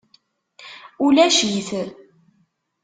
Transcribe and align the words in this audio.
Ulac-it. 1.05 1.69